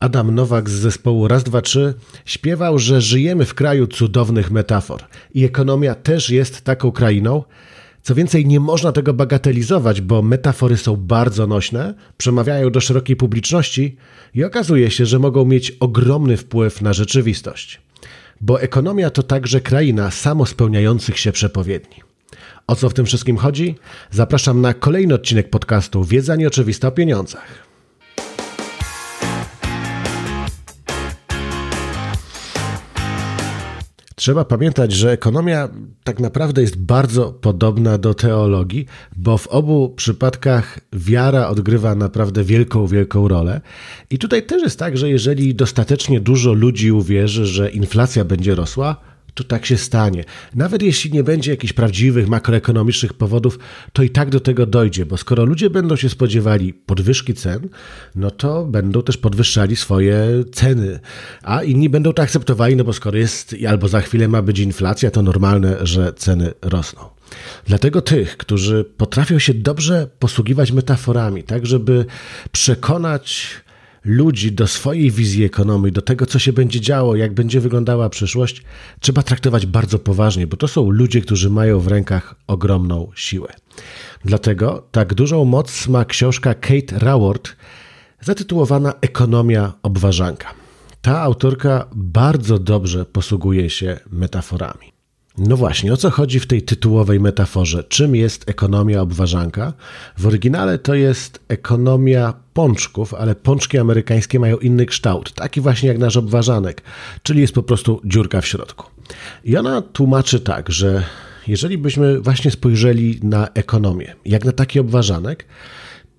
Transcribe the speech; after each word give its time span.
Adam 0.00 0.34
Nowak 0.34 0.70
z 0.70 0.72
zespołu 0.72 1.28
Raz, 1.28 1.44
Dwa, 1.44 1.62
Trzy 1.62 1.94
śpiewał, 2.24 2.78
że 2.78 3.00
żyjemy 3.00 3.44
w 3.44 3.54
kraju 3.54 3.86
cudownych 3.86 4.50
metafor 4.50 5.00
i 5.34 5.44
ekonomia 5.44 5.94
też 5.94 6.30
jest 6.30 6.60
taką 6.60 6.92
krainą. 6.92 7.42
Co 8.02 8.14
więcej, 8.14 8.46
nie 8.46 8.60
można 8.60 8.92
tego 8.92 9.14
bagatelizować, 9.14 10.00
bo 10.00 10.22
metafory 10.22 10.76
są 10.76 10.96
bardzo 10.96 11.46
nośne, 11.46 11.94
przemawiają 12.16 12.70
do 12.70 12.80
szerokiej 12.80 13.16
publiczności 13.16 13.96
i 14.34 14.44
okazuje 14.44 14.90
się, 14.90 15.06
że 15.06 15.18
mogą 15.18 15.44
mieć 15.44 15.70
ogromny 15.70 16.36
wpływ 16.36 16.82
na 16.82 16.92
rzeczywistość. 16.92 17.80
Bo 18.40 18.60
ekonomia 18.60 19.10
to 19.10 19.22
także 19.22 19.60
kraina 19.60 20.10
samospełniających 20.10 21.18
się 21.18 21.32
przepowiedni. 21.32 21.96
O 22.66 22.76
co 22.76 22.90
w 22.90 22.94
tym 22.94 23.06
wszystkim 23.06 23.36
chodzi? 23.36 23.74
Zapraszam 24.10 24.60
na 24.60 24.74
kolejny 24.74 25.14
odcinek 25.14 25.50
podcastu 25.50 26.04
Wiedza 26.04 26.36
nieoczywista 26.36 26.88
o 26.88 26.92
pieniądzach. 26.92 27.69
Trzeba 34.20 34.44
pamiętać, 34.44 34.92
że 34.92 35.12
ekonomia 35.12 35.68
tak 36.04 36.20
naprawdę 36.20 36.62
jest 36.62 36.76
bardzo 36.76 37.32
podobna 37.32 37.98
do 37.98 38.14
teologii, 38.14 38.86
bo 39.16 39.38
w 39.38 39.46
obu 39.46 39.88
przypadkach 39.88 40.78
wiara 40.92 41.48
odgrywa 41.48 41.94
naprawdę 41.94 42.44
wielką, 42.44 42.86
wielką 42.86 43.28
rolę. 43.28 43.60
I 44.10 44.18
tutaj 44.18 44.42
też 44.42 44.62
jest 44.62 44.78
tak, 44.78 44.98
że 44.98 45.10
jeżeli 45.10 45.54
dostatecznie 45.54 46.20
dużo 46.20 46.52
ludzi 46.52 46.92
uwierzy, 46.92 47.46
że 47.46 47.70
inflacja 47.70 48.24
będzie 48.24 48.54
rosła, 48.54 48.96
to 49.34 49.44
tak 49.44 49.66
się 49.66 49.76
stanie. 49.76 50.24
Nawet 50.54 50.82
jeśli 50.82 51.12
nie 51.12 51.24
będzie 51.24 51.50
jakichś 51.50 51.72
prawdziwych 51.72 52.28
makroekonomicznych 52.28 53.14
powodów, 53.14 53.58
to 53.92 54.02
i 54.02 54.10
tak 54.10 54.30
do 54.30 54.40
tego 54.40 54.66
dojdzie, 54.66 55.06
bo 55.06 55.16
skoro 55.16 55.44
ludzie 55.44 55.70
będą 55.70 55.96
się 55.96 56.08
spodziewali 56.08 56.74
podwyżki 56.74 57.34
cen, 57.34 57.68
no 58.14 58.30
to 58.30 58.64
będą 58.64 59.02
też 59.02 59.16
podwyższali 59.16 59.76
swoje 59.76 60.44
ceny, 60.52 61.00
a 61.42 61.62
inni 61.62 61.88
będą 61.88 62.12
to 62.12 62.22
akceptowali, 62.22 62.76
no 62.76 62.84
bo 62.84 62.92
skoro 62.92 63.18
jest 63.18 63.56
albo 63.68 63.88
za 63.88 64.00
chwilę 64.00 64.28
ma 64.28 64.42
być 64.42 64.58
inflacja, 64.58 65.10
to 65.10 65.22
normalne, 65.22 65.76
że 65.82 66.12
ceny 66.12 66.52
rosną. 66.62 67.02
Dlatego 67.66 68.02
tych, 68.02 68.36
którzy 68.36 68.84
potrafią 68.96 69.38
się 69.38 69.54
dobrze 69.54 70.08
posługiwać 70.18 70.72
metaforami, 70.72 71.42
tak 71.42 71.66
żeby 71.66 72.06
przekonać 72.52 73.50
ludzi 74.04 74.52
do 74.52 74.66
swojej 74.66 75.10
wizji 75.10 75.44
ekonomii, 75.44 75.92
do 75.92 76.02
tego, 76.02 76.26
co 76.26 76.38
się 76.38 76.52
będzie 76.52 76.80
działo, 76.80 77.16
jak 77.16 77.34
będzie 77.34 77.60
wyglądała 77.60 78.08
przyszłość, 78.08 78.62
trzeba 79.00 79.22
traktować 79.22 79.66
bardzo 79.66 79.98
poważnie, 79.98 80.46
bo 80.46 80.56
to 80.56 80.68
są 80.68 80.90
ludzie, 80.90 81.20
którzy 81.20 81.50
mają 81.50 81.80
w 81.80 81.86
rękach 81.88 82.34
ogromną 82.46 83.10
siłę. 83.14 83.52
Dlatego 84.24 84.88
tak 84.90 85.14
dużą 85.14 85.44
moc 85.44 85.88
ma 85.88 86.04
książka 86.04 86.54
Kate 86.54 86.98
Raworth 86.98 87.56
zatytułowana 88.20 88.94
Ekonomia 89.00 89.72
obważanka. 89.82 90.54
Ta 91.02 91.20
autorka 91.20 91.86
bardzo 91.94 92.58
dobrze 92.58 93.04
posługuje 93.04 93.70
się 93.70 93.98
metaforami. 94.10 94.99
No 95.38 95.56
właśnie, 95.56 95.92
o 95.92 95.96
co 95.96 96.10
chodzi 96.10 96.40
w 96.40 96.46
tej 96.46 96.62
tytułowej 96.62 97.20
metaforze? 97.20 97.84
Czym 97.84 98.16
jest 98.16 98.50
ekonomia 98.50 99.00
obważanka? 99.00 99.72
W 100.18 100.26
oryginale 100.26 100.78
to 100.78 100.94
jest 100.94 101.40
ekonomia 101.48 102.34
pączków, 102.54 103.14
ale 103.14 103.34
pączki 103.34 103.78
amerykańskie 103.78 104.40
mają 104.40 104.56
inny 104.56 104.86
kształt, 104.86 105.32
taki 105.32 105.60
właśnie 105.60 105.88
jak 105.88 105.98
nasz 105.98 106.16
obważanek, 106.16 106.82
czyli 107.22 107.40
jest 107.40 107.54
po 107.54 107.62
prostu 107.62 108.00
dziurka 108.04 108.40
w 108.40 108.46
środku. 108.46 108.86
I 109.44 109.56
ona 109.56 109.82
tłumaczy 109.82 110.40
tak, 110.40 110.70
że 110.70 111.04
jeżeli 111.46 111.78
byśmy 111.78 112.20
właśnie 112.20 112.50
spojrzeli 112.50 113.20
na 113.22 113.48
ekonomię, 113.54 114.14
jak 114.24 114.44
na 114.44 114.52
taki 114.52 114.80
obważanek, 114.80 115.46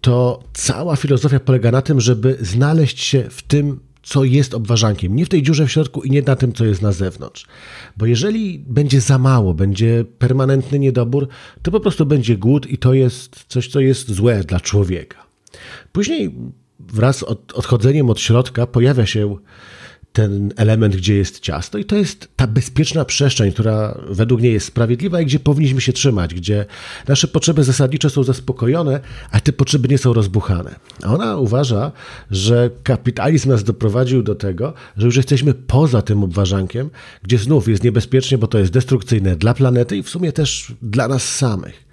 to 0.01 0.43
cała 0.53 0.95
filozofia 0.95 1.39
polega 1.39 1.71
na 1.71 1.81
tym, 1.81 2.01
żeby 2.01 2.37
znaleźć 2.41 3.03
się 3.03 3.23
w 3.29 3.41
tym, 3.41 3.79
co 4.03 4.23
jest 4.23 4.53
obważankiem, 4.53 5.15
nie 5.15 5.25
w 5.25 5.29
tej 5.29 5.43
dziurze 5.43 5.65
w 5.65 5.71
środku 5.71 6.03
i 6.03 6.11
nie 6.11 6.21
na 6.21 6.35
tym, 6.35 6.53
co 6.53 6.65
jest 6.65 6.81
na 6.81 6.91
zewnątrz. 6.91 7.47
Bo 7.97 8.05
jeżeli 8.05 8.59
będzie 8.59 9.01
za 9.01 9.17
mało, 9.17 9.53
będzie 9.53 10.05
permanentny 10.19 10.79
niedobór, 10.79 11.27
to 11.61 11.71
po 11.71 11.79
prostu 11.79 12.05
będzie 12.05 12.37
głód 12.37 12.69
i 12.69 12.77
to 12.77 12.93
jest 12.93 13.45
coś, 13.47 13.67
co 13.67 13.79
jest 13.79 14.11
złe 14.11 14.43
dla 14.43 14.59
człowieka. 14.59 15.25
Później 15.91 16.35
wraz 16.79 17.17
z 17.17 17.23
odchodzeniem 17.53 18.09
od 18.09 18.19
środka 18.19 18.67
pojawia 18.67 19.05
się 19.05 19.37
ten 20.13 20.53
element, 20.55 20.95
gdzie 20.95 21.15
jest 21.15 21.39
ciasto, 21.39 21.77
i 21.77 21.85
to 21.85 21.95
jest 21.95 22.29
ta 22.35 22.47
bezpieczna 22.47 23.05
przestrzeń, 23.05 23.51
która 23.51 24.01
według 24.09 24.41
niej 24.41 24.53
jest 24.53 24.65
sprawiedliwa 24.65 25.21
i 25.21 25.25
gdzie 25.25 25.39
powinniśmy 25.39 25.81
się 25.81 25.93
trzymać, 25.93 26.33
gdzie 26.33 26.65
nasze 27.07 27.27
potrzeby 27.27 27.63
zasadnicze 27.63 28.09
są 28.09 28.23
zaspokojone, 28.23 28.99
a 29.31 29.39
te 29.39 29.53
potrzeby 29.53 29.87
nie 29.87 29.97
są 29.97 30.13
rozbuchane. 30.13 30.75
A 31.03 31.13
ona 31.13 31.37
uważa, 31.37 31.91
że 32.31 32.69
kapitalizm 32.83 33.49
nas 33.49 33.63
doprowadził 33.63 34.23
do 34.23 34.35
tego, 34.35 34.73
że 34.97 35.05
już 35.05 35.15
jesteśmy 35.15 35.53
poza 35.53 36.01
tym 36.01 36.23
obważankiem, 36.23 36.89
gdzie 37.23 37.37
znów 37.37 37.67
jest 37.67 37.83
niebezpiecznie, 37.83 38.37
bo 38.37 38.47
to 38.47 38.59
jest 38.59 38.71
destrukcyjne 38.71 39.35
dla 39.35 39.53
planety 39.53 39.97
i 39.97 40.03
w 40.03 40.09
sumie 40.09 40.31
też 40.31 40.73
dla 40.81 41.07
nas 41.07 41.35
samych. 41.35 41.91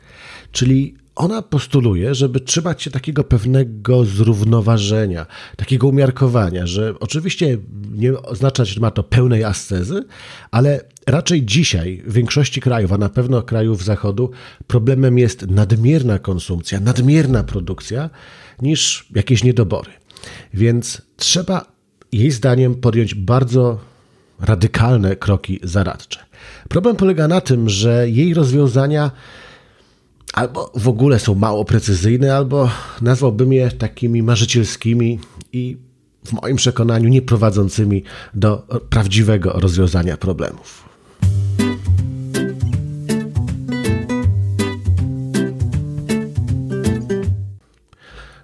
Czyli 0.53 0.95
ona 1.19 1.43
postuluje, 1.43 2.15
żeby 2.15 2.41
trzymać 2.41 2.83
się 2.83 2.91
takiego 2.91 3.25
pewnego 3.25 4.05
zrównoważenia, 4.05 5.27
takiego 5.57 5.89
umiarkowania, 5.89 6.67
że 6.67 6.95
oczywiście 7.01 7.59
nie 7.93 8.23
oznaczać 8.23 8.79
ma 8.79 8.91
to 8.91 9.03
pełnej 9.03 9.45
ascezy, 9.45 10.05
ale 10.51 10.81
raczej 11.07 11.45
dzisiaj 11.45 12.03
w 12.07 12.13
większości 12.13 12.61
krajów, 12.61 12.93
a 12.93 12.99
na 12.99 13.09
pewno 13.09 13.43
krajów 13.43 13.85
Zachodu, 13.85 14.31
problemem 14.67 15.19
jest 15.19 15.47
nadmierna 15.47 16.19
konsumpcja, 16.19 16.81
nadmierna 16.81 17.45
produkcja 17.45 18.11
niż 18.63 19.09
jakieś 19.15 19.45
niedobory. 19.45 19.91
Więc 20.55 21.03
trzeba 21.17 21.67
jej 22.13 22.31
zdaniem 22.31 22.75
podjąć 22.75 23.15
bardzo 23.15 23.79
radykalne 24.41 25.17
kroki 25.17 25.61
zaradcze. 25.63 26.21
Problem 26.69 26.97
polega 26.97 27.29
na 27.29 27.41
tym, 27.41 27.69
że 27.69 28.11
jej 28.11 28.35
rozwiązania 28.35 29.11
albo 30.35 30.73
w 30.75 30.89
ogóle 30.89 31.19
są 31.19 31.35
mało 31.35 31.65
precyzyjne, 31.65 32.37
albo 32.37 32.71
nazwałbym 33.03 33.53
je 33.53 33.71
takimi 33.71 34.23
marzycielskimi 34.23 35.19
i 35.53 35.77
w 36.25 36.33
moim 36.33 36.57
przekonaniu 36.57 37.09
nie 37.09 37.23
prowadzącymi 37.23 38.03
do 38.35 38.67
prawdziwego 38.91 39.53
rozwiązania 39.53 40.17
problemów. 40.17 40.89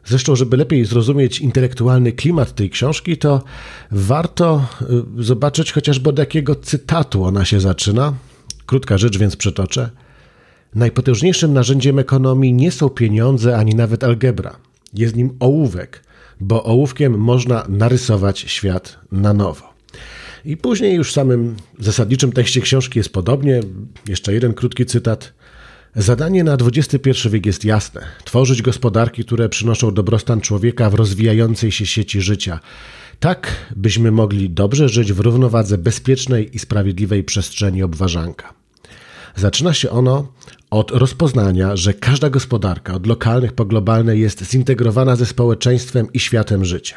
Zresztą, 0.05 0.37
żeby 0.37 0.57
lepiej 0.57 0.85
zrozumieć 0.85 1.41
intelektualny 1.41 2.13
klimat 2.13 2.55
tej 2.55 2.71
książki, 2.71 3.17
to 3.17 3.43
warto 3.91 4.67
y, 5.19 5.25
zobaczyć 5.25 5.73
chociażby 5.73 6.11
od 6.11 6.19
jakiego 6.19 6.55
cytatu 6.55 7.25
ona 7.25 7.45
się 7.45 7.61
zaczyna. 7.61 8.13
Krótka 8.67 8.99
rzecz, 8.99 9.19
więc 9.19 9.37
przytoczę. 9.37 9.91
Najpotężniejszym 10.75 11.53
narzędziem 11.53 11.99
ekonomii 11.99 12.53
nie 12.53 12.73
są 12.73 12.89
pieniądze 12.89 13.57
ani 13.57 13.75
nawet 13.75 14.05
algebra. 14.05 14.57
Jest 14.95 15.17
nim 15.17 15.37
ołówek, 15.41 16.05
bo 16.41 16.65
ołówkiem 16.65 17.19
można 17.19 17.67
narysować 17.69 18.39
świat 18.39 18.99
na 19.13 19.35
nowo. 19.35 19.75
I 20.45 20.57
później 20.57 20.95
już 20.95 21.11
w 21.11 21.13
samym 21.13 21.57
zasadniczym 21.79 22.33
tekście 22.33 22.61
książki 22.61 22.99
jest 22.99 23.13
podobnie. 23.13 23.61
Jeszcze 24.09 24.35
jeden 24.35 24.55
krótki 24.55 24.87
cytat. 24.87 25.33
Zadanie 25.97 26.45
na 26.45 26.53
XXI 26.53 27.29
wiek 27.31 27.47
jest 27.47 27.65
jasne: 27.65 28.03
tworzyć 28.25 28.63
gospodarki, 28.63 29.25
które 29.25 29.49
przynoszą 29.49 29.95
dobrostan 29.95 30.41
człowieka 30.41 30.91
w 30.91 30.95
rozwijającej 30.95 31.73
się 31.73 31.87
sieci 31.87 32.21
życia. 32.21 32.61
Tak, 33.21 33.71
byśmy 33.77 34.11
mogli 34.11 34.51
dobrze 34.51 34.89
żyć 34.89 35.13
w 35.13 35.21
równowadze 35.21 35.79
bezpiecznej 35.79 36.57
i 36.57 36.59
sprawiedliwej 36.59 37.25
przestrzeni 37.25 37.83
obważanka. 37.83 38.64
Zaczyna 39.37 39.73
się 39.75 39.91
ono 39.91 40.33
od 40.71 40.91
rozpoznania, 40.91 41.77
że 41.77 41.95
każda 41.95 42.31
gospodarka, 42.31 42.95
od 42.95 43.07
lokalnych 43.07 43.53
po 43.53 43.65
globalne, 43.65 44.17
jest 44.17 44.51
zintegrowana 44.51 45.17
ze 45.17 45.27
społeczeństwem 45.27 46.13
i 46.13 46.21
światem 46.21 46.65
życia. 46.65 46.97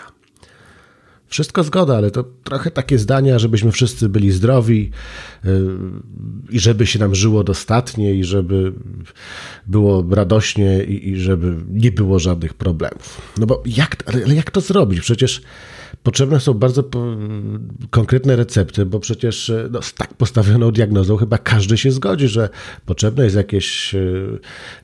Wszystko 1.29 1.63
zgoda, 1.63 1.97
ale 1.97 2.11
to 2.11 2.23
trochę 2.43 2.71
takie 2.71 2.97
zdania, 2.97 3.39
żebyśmy 3.39 3.71
wszyscy 3.71 4.09
byli 4.09 4.31
zdrowi 4.31 4.91
yy, 5.43 5.51
i 6.49 6.59
żeby 6.59 6.85
się 6.85 6.99
nam 6.99 7.15
żyło 7.15 7.43
dostatnie 7.43 8.13
i 8.13 8.23
żeby 8.23 8.73
było 9.67 10.05
radośnie 10.11 10.83
i, 10.83 11.09
i 11.09 11.17
żeby 11.17 11.55
nie 11.69 11.91
było 11.91 12.19
żadnych 12.19 12.53
problemów. 12.53 13.21
No 13.37 13.45
bo 13.45 13.63
jak, 13.65 14.03
ale 14.05 14.35
jak 14.35 14.51
to 14.51 14.61
zrobić? 14.61 15.01
Przecież 15.01 15.41
potrzebne 16.03 16.39
są 16.39 16.53
bardzo 16.53 16.83
konkretne 17.89 18.35
recepty, 18.35 18.85
bo 18.85 18.99
przecież 18.99 19.49
e, 19.49 19.67
no, 19.71 19.81
z 19.81 19.93
tak 19.93 20.13
postawioną 20.13 20.71
diagnozą 20.71 21.17
chyba 21.17 21.37
każdy 21.37 21.77
się 21.77 21.91
zgodzi, 21.91 22.27
że 22.27 22.49
potrzebne 22.85 23.23
jest 23.23 23.35
jakieś 23.35 23.95
e, 23.95 23.99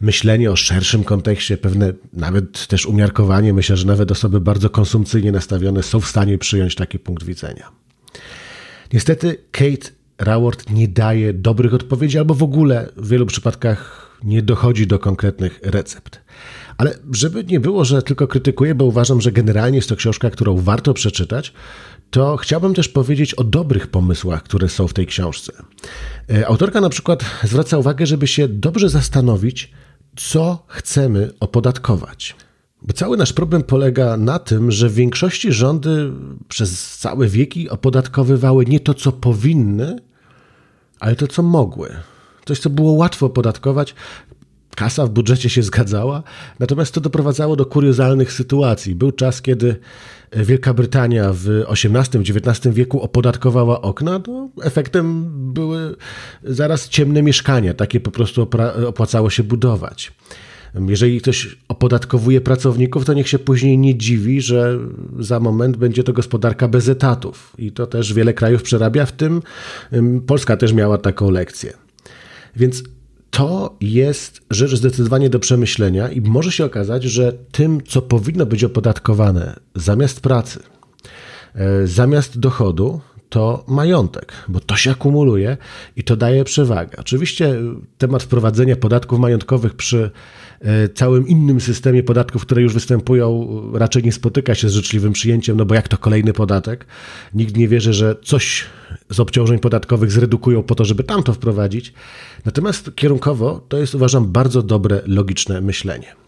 myślenie 0.02 0.52
o 0.52 0.56
szerszym 0.56 1.04
kontekście, 1.04 1.58
pewne 1.58 1.94
nawet 2.14 2.68
też 2.68 2.86
umiarkowanie. 2.86 3.54
Myślę, 3.54 3.78
że 3.78 3.88
nawet 3.88 4.12
osoby 4.12 4.42
bardzo 4.42 4.70
konsumpcyjnie 4.70 5.32
nastawione 5.32 5.84
są 5.84 6.00
w 6.00 6.08
stanie 6.08 6.38
przyjąć 6.38 6.76
taki 6.76 7.00
punkt 7.00 7.24
widzenia. 7.24 7.72
Niestety 8.94 9.38
Kate 9.52 10.03
Raworth 10.24 10.70
nie 10.70 10.88
daje 10.88 11.34
dobrych 11.34 11.74
odpowiedzi 11.74 12.18
albo 12.18 12.34
w 12.34 12.44
ogóle 12.44 12.90
w 12.98 13.08
wielu 13.08 13.26
przypadkach 13.26 14.04
nie 14.24 14.42
dochodzi 14.42 14.88
do 14.88 15.00
konkretnych 15.00 15.60
recept. 15.64 16.22
Ale 16.78 16.96
żeby 17.12 17.44
nie 17.44 17.60
było, 17.60 17.86
że 17.86 18.02
tylko 18.02 18.28
krytykuję, 18.28 18.76
bo 18.76 18.86
uważam, 18.86 19.22
że 19.22 19.32
generalnie 19.32 19.78
jest 19.78 19.90
to 19.90 19.96
książka, 19.96 20.30
którą 20.30 20.58
warto 20.58 20.94
przeczytać, 20.94 21.54
to 22.12 22.38
chciałbym 22.38 22.74
też 22.74 22.90
powiedzieć 22.90 23.34
o 23.34 23.44
dobrych 23.44 23.88
pomysłach, 23.88 24.44
które 24.44 24.70
są 24.70 24.88
w 24.88 24.94
tej 24.94 25.08
książce. 25.08 25.54
E, 26.30 26.48
autorka 26.48 26.82
na 26.82 26.90
przykład 26.90 27.26
zwraca 27.44 27.78
uwagę, 27.78 28.06
żeby 28.06 28.28
się 28.28 28.48
dobrze 28.48 28.90
zastanowić, 28.90 29.72
co 30.16 30.66
chcemy 30.68 31.30
opodatkować. 31.40 32.36
Bo 32.82 32.94
cały 32.94 33.18
nasz 33.18 33.34
problem 33.34 33.64
polega 33.64 34.18
na 34.18 34.40
tym, 34.40 34.72
że 34.72 34.90
w 34.90 34.94
większości 34.94 35.52
rządy 35.52 36.12
przez 36.48 36.98
całe 36.98 37.28
wieki 37.28 37.70
opodatkowywały 37.70 38.66
nie 38.66 38.80
to, 38.80 38.94
co 38.94 39.12
powinny, 39.12 40.00
ale 41.04 41.16
to, 41.16 41.28
co 41.28 41.44
mogły. 41.44 41.90
Coś, 42.46 42.60
co 42.60 42.70
było 42.70 42.92
łatwo 42.92 43.26
opodatkować, 43.26 43.96
kasa 44.76 45.06
w 45.06 45.10
budżecie 45.10 45.50
się 45.50 45.64
zgadzała, 45.64 46.24
natomiast 46.60 46.94
to 46.94 47.02
doprowadzało 47.02 47.56
do 47.56 47.66
kuriozalnych 47.66 48.32
sytuacji. 48.32 48.96
Był 48.96 49.12
czas, 49.12 49.42
kiedy 49.42 49.76
Wielka 50.32 50.74
Brytania 50.74 51.30
w 51.34 51.48
XVIII-XIX 51.68 52.76
wieku 52.76 53.02
opodatkowała 53.02 53.82
okna, 53.82 54.20
to 54.20 54.50
efektem 54.62 55.30
były 55.54 55.96
zaraz 56.44 56.90
ciemne 56.90 57.24
mieszkania, 57.24 57.74
takie 57.74 58.00
po 58.00 58.12
prostu 58.12 58.48
opłacało 58.88 59.30
się 59.30 59.44
budować. 59.44 60.12
Jeżeli 60.88 61.22
ktoś 61.22 61.58
opodatkowuje 61.68 62.42
pracowników, 62.42 63.06
to 63.06 63.14
niech 63.14 63.30
się 63.30 63.40
później 63.40 63.78
nie 63.78 63.98
dziwi, 63.98 64.42
że 64.42 64.80
za 65.20 65.40
moment 65.40 65.78
będzie 65.78 66.04
to 66.04 66.14
gospodarka 66.14 66.68
bez 66.68 66.90
etatów. 66.90 67.54
I 67.58 67.72
to 67.72 67.88
też 67.88 68.14
wiele 68.14 68.34
krajów 68.34 68.64
przerabia, 68.64 69.06
w 69.06 69.12
tym 69.12 69.42
Polska 70.28 70.58
też 70.58 70.74
miała 70.74 70.98
taką 70.98 71.30
lekcję. 71.30 71.74
Więc 72.56 72.84
to 73.32 73.76
jest 73.82 74.42
rzecz 74.52 74.76
zdecydowanie 74.76 75.30
do 75.30 75.40
przemyślenia 75.40 76.10
i 76.10 76.22
może 76.22 76.52
się 76.52 76.66
okazać, 76.66 77.04
że 77.04 77.34
tym, 77.52 77.82
co 77.88 78.02
powinno 78.02 78.46
być 78.46 78.64
opodatkowane 78.64 79.60
zamiast 79.76 80.22
pracy, 80.22 80.60
e, 81.56 81.88
zamiast 81.88 82.40
dochodu, 82.40 83.02
to 83.30 83.64
majątek, 83.68 84.34
bo 84.48 84.60
to 84.60 84.76
się 84.76 84.92
akumuluje 84.92 85.58
i 85.96 86.04
to 86.04 86.16
daje 86.16 86.44
przewagę. 86.44 86.98
Oczywiście 86.98 87.56
temat 87.98 88.24
wprowadzenia 88.24 88.76
podatków 88.76 89.20
majątkowych 89.20 89.74
przy 89.74 90.12
całym 90.94 91.28
innym 91.28 91.62
systemie 91.62 92.04
podatków, 92.04 92.42
które 92.42 92.62
już 92.62 92.74
występują, 92.74 93.48
raczej 93.74 94.04
nie 94.04 94.12
spotyka 94.12 94.56
się 94.56 94.70
z 94.70 94.74
życzliwym 94.74 95.14
przyjęciem, 95.14 95.58
no 95.58 95.66
bo 95.66 95.76
jak 95.76 95.88
to 95.88 95.98
kolejny 95.98 96.34
podatek? 96.34 96.86
Nikt 97.34 97.58
nie 97.58 97.68
wierzy, 97.68 97.94
że 97.94 98.16
coś 98.24 98.66
z 99.10 99.20
obciążeń 99.20 99.60
podatkowych 99.60 100.12
zredukują 100.12 100.64
po 100.64 100.76
to, 100.76 100.86
żeby 100.86 101.04
tam 101.04 101.24
to 101.24 101.34
wprowadzić. 101.34 101.94
Natomiast 102.46 102.96
kierunkowo 102.96 103.66
to 103.70 103.78
jest, 103.78 103.96
uważam, 103.96 104.32
bardzo 104.32 104.62
dobre, 104.62 105.02
logiczne 105.06 105.62
myślenie. 105.62 106.23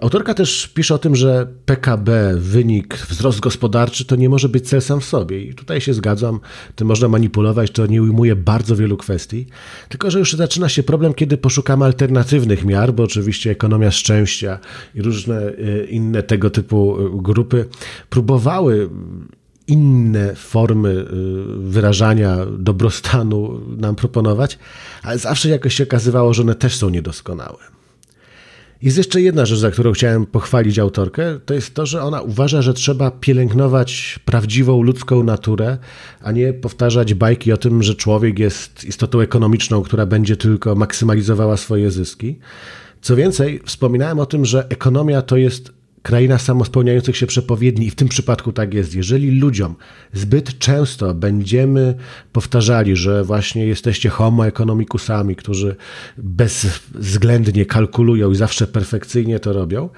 Autorka 0.00 0.34
też 0.34 0.68
pisze 0.68 0.94
o 0.94 0.98
tym, 0.98 1.16
że 1.16 1.46
PKB, 1.64 2.34
wynik, 2.36 2.96
wzrost 2.96 3.40
gospodarczy 3.40 4.04
to 4.04 4.16
nie 4.16 4.28
może 4.28 4.48
być 4.48 4.68
cel 4.68 4.82
sam 4.82 5.00
w 5.00 5.04
sobie. 5.04 5.42
I 5.42 5.54
tutaj 5.54 5.80
się 5.80 5.94
zgadzam, 5.94 6.40
tym 6.76 6.88
można 6.88 7.08
manipulować, 7.08 7.70
to 7.70 7.86
nie 7.86 8.02
ujmuje 8.02 8.36
bardzo 8.36 8.76
wielu 8.76 8.96
kwestii. 8.96 9.46
Tylko, 9.88 10.10
że 10.10 10.18
już 10.18 10.32
zaczyna 10.32 10.68
się 10.68 10.82
problem, 10.82 11.14
kiedy 11.14 11.36
poszukamy 11.36 11.84
alternatywnych 11.84 12.64
miar, 12.64 12.94
bo 12.94 13.02
oczywiście 13.02 13.50
ekonomia 13.50 13.90
szczęścia 13.90 14.58
i 14.94 15.02
różne 15.02 15.40
e, 15.40 15.84
inne 15.84 16.22
tego 16.22 16.50
typu 16.50 16.96
e, 17.00 17.22
grupy 17.22 17.68
próbowały 18.10 18.90
inne 19.66 20.34
formy 20.34 21.06
wyrażania 21.58 22.36
dobrostanu 22.58 23.60
nam 23.76 23.94
proponować, 23.94 24.58
ale 25.02 25.18
zawsze 25.18 25.48
jakoś 25.48 25.74
się 25.74 25.84
okazywało, 25.84 26.34
że 26.34 26.42
one 26.42 26.54
też 26.54 26.76
są 26.76 26.88
niedoskonałe. 26.88 27.81
Jest 28.82 28.96
jeszcze 28.96 29.20
jedna 29.20 29.46
rzecz, 29.46 29.58
za 29.58 29.70
którą 29.70 29.92
chciałem 29.92 30.26
pochwalić 30.26 30.78
autorkę, 30.78 31.40
to 31.46 31.54
jest 31.54 31.74
to, 31.74 31.86
że 31.86 32.02
ona 32.02 32.20
uważa, 32.20 32.62
że 32.62 32.74
trzeba 32.74 33.10
pielęgnować 33.10 34.18
prawdziwą 34.24 34.82
ludzką 34.82 35.22
naturę, 35.22 35.78
a 36.22 36.32
nie 36.32 36.52
powtarzać 36.52 37.14
bajki 37.14 37.52
o 37.52 37.56
tym, 37.56 37.82
że 37.82 37.94
człowiek 37.94 38.38
jest 38.38 38.84
istotą 38.84 39.20
ekonomiczną, 39.20 39.82
która 39.82 40.06
będzie 40.06 40.36
tylko 40.36 40.74
maksymalizowała 40.74 41.56
swoje 41.56 41.90
zyski. 41.90 42.38
Co 43.00 43.16
więcej, 43.16 43.60
wspominałem 43.66 44.18
o 44.18 44.26
tym, 44.26 44.44
że 44.44 44.68
ekonomia 44.68 45.22
to 45.22 45.36
jest 45.36 45.81
kraina 46.02 46.38
samospełniających 46.38 47.16
się 47.16 47.26
przepowiedni 47.26 47.86
i 47.86 47.90
w 47.90 47.94
tym 47.94 48.08
przypadku 48.08 48.52
tak 48.52 48.74
jest. 48.74 48.94
Jeżeli 48.94 49.30
ludziom 49.40 49.74
zbyt 50.12 50.58
często 50.58 51.14
będziemy 51.14 51.94
powtarzali, 52.32 52.96
że 52.96 53.24
właśnie 53.24 53.66
jesteście 53.66 54.08
homo 54.08 54.46
economicusami, 54.46 55.36
którzy 55.36 55.76
bezwzględnie 56.18 57.66
kalkulują 57.66 58.30
i 58.30 58.36
zawsze 58.36 58.66
perfekcyjnie 58.66 59.40
to 59.40 59.52
robią, 59.52 59.88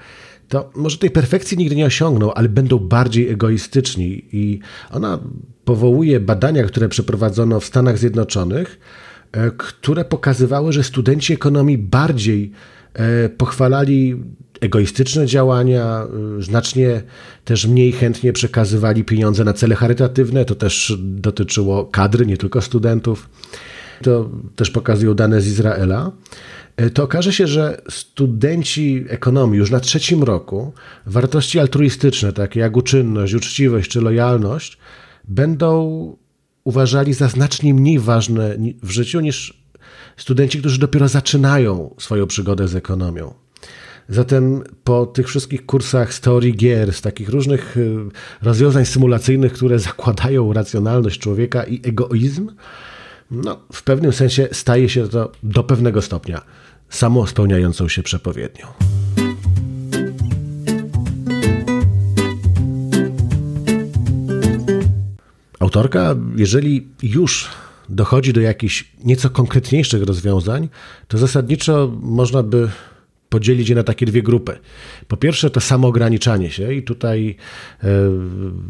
to 0.47 0.71
może 0.75 0.97
tej 0.97 1.11
perfekcji 1.11 1.57
nigdy 1.57 1.75
nie 1.75 1.85
osiągną, 1.85 2.33
ale 2.33 2.49
będą 2.49 2.79
bardziej 2.79 3.29
egoistyczni. 3.29 4.25
I 4.31 4.59
ona 4.91 5.19
powołuje 5.65 6.19
badania, 6.19 6.63
które 6.63 6.89
przeprowadzono 6.89 7.59
w 7.59 7.65
Stanach 7.65 7.97
Zjednoczonych, 7.97 8.79
e, 9.31 9.51
które 9.57 10.05
pokazywały, 10.05 10.73
że 10.73 10.83
studenci 10.83 11.33
ekonomii 11.33 11.77
bardziej 11.77 12.51
e, 12.93 13.29
pochwalali 13.29 14.23
egoistyczne 14.61 15.25
działania, 15.25 16.07
y, 16.39 16.43
znacznie 16.43 17.03
też 17.45 17.67
mniej 17.67 17.91
chętnie 17.91 18.33
przekazywali 18.33 19.03
pieniądze 19.03 19.43
na 19.43 19.53
cele 19.53 19.75
charytatywne. 19.75 20.45
To 20.45 20.55
też 20.55 20.97
dotyczyło 20.99 21.85
kadry, 21.85 22.25
nie 22.25 22.37
tylko 22.37 22.61
studentów. 22.61 23.29
To 24.03 24.29
też 24.55 24.71
pokazują 24.71 25.13
dane 25.13 25.41
z 25.41 25.47
Izraela. 25.47 26.11
Y, 26.81 26.89
to 26.89 27.03
okaże 27.03 27.33
się, 27.33 27.47
że 27.47 27.81
studenci 27.89 29.05
ekonomii 29.09 29.59
już 29.59 29.71
na 29.71 29.79
trzecim 29.79 30.23
roku 30.23 30.73
wartości 31.05 31.59
altruistyczne, 31.59 32.33
takie 32.33 32.59
jak 32.59 32.77
uczynność, 32.77 33.33
uczciwość 33.33 33.91
czy 33.91 34.01
lojalność, 34.01 34.77
będą 35.27 36.17
uważali 36.63 37.13
za 37.13 37.27
znacznie 37.27 37.73
mniej 37.73 37.99
ważne 37.99 38.57
w 38.83 38.89
życiu 38.89 39.19
niż 39.19 39.65
studenci, 40.17 40.59
którzy 40.59 40.79
dopiero 40.79 41.07
zaczynają 41.07 41.95
swoją 41.99 42.27
przygodę 42.27 42.67
z 42.67 42.75
ekonomią. 42.75 43.44
Zatem 44.09 44.63
po 44.83 45.05
tych 45.05 45.27
wszystkich 45.27 45.65
kursach 45.65 46.13
z 46.13 46.21
teorii 46.21 46.55
gier, 46.55 46.93
z 46.93 47.01
takich 47.01 47.29
różnych 47.29 47.77
y, 47.77 47.97
rozwiązań 48.41 48.85
symulacyjnych, 48.85 49.53
które 49.53 49.79
zakładają 49.79 50.53
racjonalność 50.53 51.19
człowieka 51.19 51.63
i 51.63 51.81
egoizm, 51.83 52.51
no, 53.31 53.59
w 53.73 53.83
pewnym 53.83 54.13
sensie 54.13 54.47
staje 54.51 54.89
się 54.89 55.07
to 55.07 55.31
do 55.43 55.63
pewnego 55.63 56.01
stopnia 56.01 56.41
samo 56.89 57.27
spełniającą 57.27 57.87
się 57.87 58.03
przepowiednią. 58.03 58.67
Autorka, 65.59 66.15
jeżeli 66.35 66.87
już 67.03 67.49
dochodzi 67.89 68.33
do 68.33 68.41
jakichś 68.41 68.91
nieco 69.03 69.29
konkretniejszych 69.29 70.03
rozwiązań, 70.03 70.69
to 71.07 71.17
zasadniczo 71.17 71.91
można 72.01 72.43
by 72.43 72.69
podzielić 73.35 73.69
je 73.69 73.75
na 73.75 73.83
takie 73.83 74.05
dwie 74.05 74.23
grupy. 74.23 74.57
Po 75.07 75.17
pierwsze, 75.17 75.49
to 75.49 75.61
samo 75.61 75.87
ograniczanie 75.87 76.51
się 76.51 76.73
i 76.73 76.83
tutaj 76.83 77.35
e, 77.83 77.87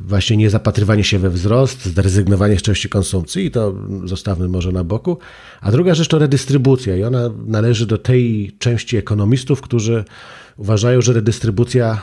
właśnie 0.08 0.38
nie 0.38 0.50
zapatrywanie 0.50 1.04
się 1.04 1.20
we 1.20 1.30
wzrost, 1.30 1.86
zrezygnowanie 1.86 2.60
z 2.60 2.62
części 2.62 2.90
konsumpcji 2.90 3.46
i 3.46 3.52
to 3.52 3.76
zostawmy 4.06 4.48
może 4.48 4.72
na 4.72 4.84
boku. 4.84 5.18
A 5.62 5.72
druga 5.72 5.96
rzecz 5.96 6.08
to 6.08 6.20
redystrybucja 6.20 6.96
i 6.96 7.04
ona 7.04 7.30
należy 7.48 7.86
do 7.86 7.98
tej 7.98 8.52
części 8.60 8.98
ekonomistów, 8.98 9.62
którzy 9.62 10.04
uważają, 10.58 11.02
że 11.02 11.14
redystrybucja 11.14 12.02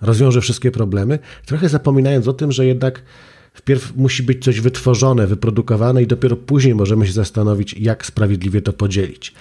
rozwiąże 0.00 0.40
wszystkie 0.40 0.70
problemy, 0.70 1.18
trochę 1.46 1.68
zapominając 1.68 2.28
o 2.28 2.32
tym, 2.32 2.52
że 2.52 2.66
jednak 2.66 3.02
wpierw 3.54 3.96
musi 3.96 4.22
być 4.22 4.44
coś 4.44 4.60
wytworzone, 4.60 5.26
wyprodukowane 5.26 6.02
i 6.02 6.06
dopiero 6.06 6.36
później 6.36 6.74
możemy 6.74 7.06
się 7.06 7.12
zastanowić, 7.12 7.74
jak 7.78 8.06
sprawiedliwie 8.06 8.62
to 8.62 8.72
podzielić. 8.72 9.34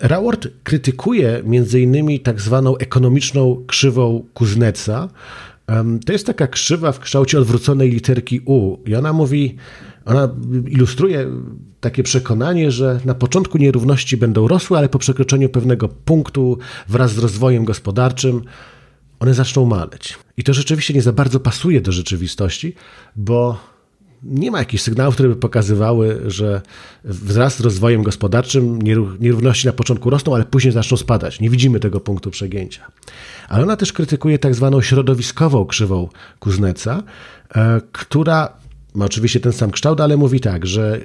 Raworth 0.00 0.48
krytykuje 0.62 1.42
innymi 1.80 2.20
tak 2.20 2.40
zwaną 2.40 2.76
ekonomiczną 2.76 3.64
krzywą 3.66 4.24
Kuzneca. 4.34 5.08
To 6.06 6.12
jest 6.12 6.26
taka 6.26 6.46
krzywa 6.46 6.92
w 6.92 7.00
kształcie 7.00 7.38
odwróconej 7.38 7.90
literki 7.90 8.40
U 8.44 8.78
i 8.86 8.94
ona 8.94 9.12
mówi, 9.12 9.56
ona 10.04 10.34
ilustruje 10.66 11.30
takie 11.80 12.02
przekonanie, 12.02 12.70
że 12.70 13.00
na 13.04 13.14
początku 13.14 13.58
nierówności 13.58 14.16
będą 14.16 14.48
rosły, 14.48 14.78
ale 14.78 14.88
po 14.88 14.98
przekroczeniu 14.98 15.48
pewnego 15.48 15.88
punktu 15.88 16.58
wraz 16.88 17.12
z 17.12 17.18
rozwojem 17.18 17.64
gospodarczym 17.64 18.42
one 19.20 19.34
zaczną 19.34 19.64
maleć. 19.64 20.18
I 20.36 20.44
to 20.44 20.54
rzeczywiście 20.54 20.94
nie 20.94 21.02
za 21.02 21.12
bardzo 21.12 21.40
pasuje 21.40 21.80
do 21.80 21.92
rzeczywistości, 21.92 22.74
bo 23.16 23.58
nie 24.24 24.50
ma 24.50 24.58
jakichś 24.58 24.82
sygnałów, 24.82 25.14
które 25.14 25.28
by 25.28 25.36
pokazywały, 25.36 26.20
że 26.26 26.62
wraz 27.04 27.56
z 27.56 27.60
rozwojem 27.60 28.02
gospodarczym 28.02 28.82
nierówności 29.20 29.66
na 29.66 29.72
początku 29.72 30.10
rosną, 30.10 30.34
ale 30.34 30.44
później 30.44 30.72
zaczną 30.72 30.96
spadać. 30.96 31.40
Nie 31.40 31.50
widzimy 31.50 31.80
tego 31.80 32.00
punktu 32.00 32.30
przegięcia. 32.30 32.86
Ale 33.48 33.62
ona 33.62 33.76
też 33.76 33.92
krytykuje 33.92 34.38
tak 34.38 34.54
zwaną 34.54 34.80
środowiskową 34.80 35.66
krzywą 35.66 36.08
Kuzneca, 36.38 37.02
e, 37.54 37.80
która 37.92 38.52
ma 38.94 39.04
oczywiście 39.04 39.40
ten 39.40 39.52
sam 39.52 39.70
kształt, 39.70 40.00
ale 40.00 40.16
mówi 40.16 40.40
tak, 40.40 40.66
że 40.66 41.00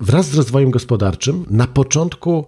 wraz 0.00 0.28
z 0.28 0.34
rozwojem 0.34 0.70
gospodarczym 0.70 1.44
na 1.50 1.66
początku 1.66 2.46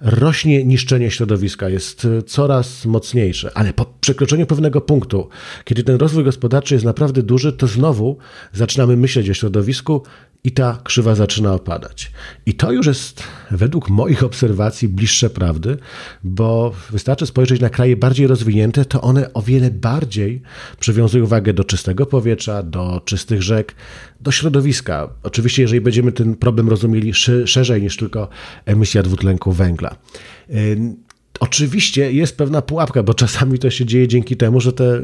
rośnie 0.00 0.64
niszczenie 0.64 1.10
środowiska, 1.10 1.68
jest 1.68 2.06
coraz 2.26 2.86
mocniejsze, 2.86 3.50
ale 3.54 3.72
po 3.72 3.84
przekroczeniu 4.00 4.46
pewnego 4.46 4.80
punktu, 4.80 5.28
kiedy 5.64 5.82
ten 5.84 5.96
rozwój 5.96 6.24
gospodarczy 6.24 6.74
jest 6.74 6.84
naprawdę 6.84 7.22
duży, 7.22 7.52
to 7.52 7.66
znowu 7.66 8.16
zaczynamy 8.52 8.96
myśleć 8.96 9.30
o 9.30 9.34
środowisku 9.34 10.02
i 10.44 10.52
ta 10.52 10.78
krzywa 10.84 11.14
zaczyna 11.14 11.52
opadać. 11.52 12.12
I 12.46 12.54
to 12.54 12.72
już 12.72 12.86
jest 12.86 13.22
według 13.50 13.90
moich 13.90 14.24
obserwacji 14.24 14.88
bliższe 14.88 15.30
prawdy, 15.30 15.76
bo 16.24 16.74
wystarczy 16.90 17.26
spojrzeć 17.26 17.60
na 17.60 17.70
kraje 17.70 17.96
bardziej 17.96 18.26
rozwinięte, 18.26 18.84
to 18.84 19.00
one 19.00 19.32
o 19.32 19.42
wiele 19.42 19.70
bardziej 19.70 20.42
przywiązują 20.80 21.24
uwagę 21.24 21.52
do 21.52 21.64
czystego 21.64 22.06
powietrza, 22.06 22.62
do 22.62 23.02
czystych 23.04 23.42
rzek, 23.42 23.74
do 24.20 24.30
środowiska. 24.30 25.08
Oczywiście, 25.22 25.62
jeżeli 25.62 25.80
będziemy 25.80 26.12
ten 26.12 26.36
problem 26.36 26.68
rozumieli 26.68 27.14
szerzej 27.46 27.82
niż 27.82 27.96
tylko 27.96 28.28
emisja 28.66 29.02
dwutlenku 29.02 29.52
węgla. 29.52 29.96
Oczywiście 31.44 32.12
jest 32.12 32.36
pewna 32.36 32.62
pułapka, 32.62 33.02
bo 33.02 33.14
czasami 33.14 33.58
to 33.58 33.70
się 33.70 33.86
dzieje 33.86 34.08
dzięki 34.08 34.36
temu, 34.36 34.60
że 34.60 34.72
te 34.72 35.00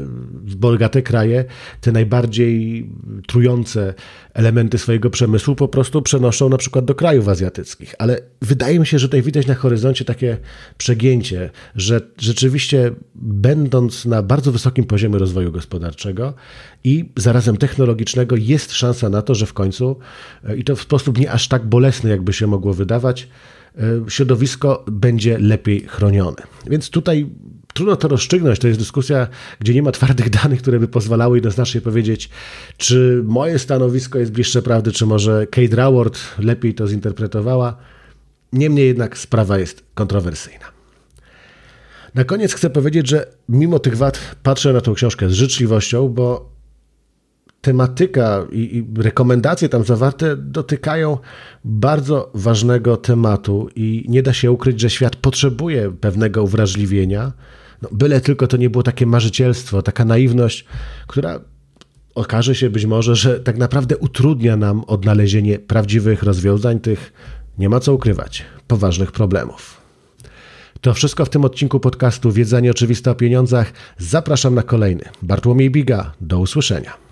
bogate 0.55 1.01
kraje, 1.01 1.45
te 1.81 1.91
najbardziej 1.91 2.89
trujące 3.27 3.93
elementy 4.33 4.77
swojego 4.77 5.09
przemysłu 5.09 5.55
po 5.55 5.67
prostu 5.67 6.01
przenoszą 6.01 6.49
na 6.49 6.57
przykład 6.57 6.85
do 6.85 6.95
krajów 6.95 7.27
azjatyckich. 7.27 7.95
Ale 7.99 8.21
wydaje 8.41 8.79
mi 8.79 8.87
się, 8.87 8.99
że 8.99 9.07
tutaj 9.07 9.21
widać 9.21 9.47
na 9.47 9.55
horyzoncie 9.55 10.05
takie 10.05 10.37
przegięcie, 10.77 11.49
że 11.75 12.01
rzeczywiście 12.17 12.91
będąc 13.15 14.05
na 14.05 14.23
bardzo 14.23 14.51
wysokim 14.51 14.85
poziomie 14.85 15.17
rozwoju 15.17 15.51
gospodarczego 15.51 16.33
i 16.83 17.09
zarazem 17.15 17.57
technologicznego 17.57 18.35
jest 18.35 18.71
szansa 18.71 19.09
na 19.09 19.21
to, 19.21 19.35
że 19.35 19.45
w 19.45 19.53
końcu 19.53 19.99
i 20.57 20.63
to 20.63 20.75
w 20.75 20.81
sposób 20.81 21.17
nie 21.17 21.31
aż 21.31 21.47
tak 21.47 21.65
bolesny, 21.65 22.09
jakby 22.09 22.33
się 22.33 22.47
mogło 22.47 22.73
wydawać, 22.73 23.27
E, 23.27 23.29
środowisko 24.07 24.85
będzie 24.87 25.37
lepiej 25.37 25.81
chronione. 25.87 26.43
Więc 26.67 26.89
tutaj 26.89 27.29
trudno 27.73 27.95
to 27.95 28.07
rozstrzygnąć. 28.07 28.59
To 28.59 28.67
jest 28.67 28.79
dyskusja, 28.79 29.27
gdzie 29.59 29.73
nie 29.73 29.83
ma 29.83 29.91
twardych 29.91 30.29
danych, 30.43 30.61
które 30.61 30.79
by 30.79 30.87
pozwalały 30.87 31.37
jednoznacznie 31.37 31.81
powiedzieć, 31.81 32.29
czy 32.77 33.21
moje 33.25 33.59
stanowisko 33.59 34.19
jest 34.19 34.31
bliższe 34.31 34.61
prawdy, 34.61 34.91
czy 34.91 35.05
może 35.05 35.47
Kate 35.47 35.75
Raworth 35.75 36.39
lepiej 36.39 36.73
to 36.73 36.87
zinterpretowała. 36.87 37.77
Niemniej 38.53 38.87
jednak 38.87 39.17
sprawa 39.17 39.57
jest 39.57 39.83
kontrowersyjna. 39.93 40.65
Na 42.15 42.23
koniec 42.23 42.53
chcę 42.53 42.69
powiedzieć, 42.69 43.07
że 43.07 43.27
mimo 43.49 43.79
tych 43.79 43.97
wad 43.97 44.35
patrzę 44.43 44.73
na 44.73 44.81
tę 44.81 44.93
książkę 44.95 45.29
z 45.29 45.33
życzliwością, 45.33 46.09
bo 46.09 46.50
tematyka 47.61 48.45
i, 48.51 48.77
i, 48.77 49.01
rekomendacje 49.01 49.69
tam 49.69 49.83
zawarte 49.83 50.37
dotykają 50.37 51.17
bardzo 51.65 52.31
ważnego 52.33 52.97
tematu 52.97 53.69
i 53.75 54.05
nie 54.07 54.23
da 54.23 54.33
się 54.33 54.51
ukryć, 54.51 54.81
że 54.81 54.89
świat 54.89 55.15
potrzebuje 55.15 55.91
pewnego 55.91 56.43
uwrażliwienia. 56.43 57.31
No, 57.81 57.89
byle 57.91 58.21
tylko 58.21 58.47
to 58.47 58.57
nie 58.57 58.69
było 58.69 58.83
takie 58.83 59.05
marzycielstwo, 59.05 59.81
taka 59.81 60.05
naiwność, 60.05 60.65
która 61.07 61.39
okaże 62.15 62.55
się 62.55 62.69
być 62.69 62.85
może, 62.85 63.15
że 63.15 63.39
tak 63.39 63.57
naprawdę 63.57 63.97
utrudnia 63.97 64.57
nam 64.57 64.83
odnalezienie 64.87 65.59
prawdziwych 65.59 66.23
rozwiązań 66.23 66.79
tych, 66.79 67.13
nie 67.57 67.69
ma 67.69 67.79
co 67.79 67.93
ukrywać, 67.93 68.45
poważnych 68.67 69.11
problemów. 69.11 69.81
To 70.81 70.93
wszystko 70.93 71.25
w 71.25 71.29
tym 71.29 71.45
odcinku 71.45 71.79
podcastu 71.79 72.31
Wiedza 72.31 72.59
nieoczywista 72.59 73.11
o 73.11 73.15
pieniądzach. 73.15 73.73
Zapraszam 73.97 74.55
na 74.55 74.63
kolejny. 74.63 75.03
Bartłomiej 75.21 75.71
Biga, 75.71 76.13
do 76.21 76.39
usłyszenia. 76.39 77.10